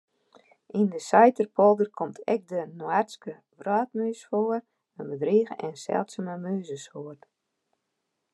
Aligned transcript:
Yn 0.77 0.87
de 0.93 0.99
Saiterpolder 1.09 1.89
komt 1.99 2.17
ek 2.33 2.41
de 2.51 2.61
Noardske 2.79 3.33
wrotmûs 3.59 4.21
foar, 4.29 4.61
in 4.99 5.05
bedrige 5.11 5.53
en 5.65 5.75
seldsume 5.85 6.35
mûzesoarte. 6.43 7.27